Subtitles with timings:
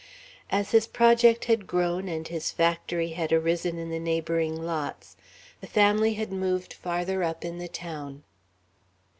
[0.49, 5.15] As his project had grown and his factory had arisen in the neighbouring lots,
[5.59, 8.23] the family had moved farther up in the town.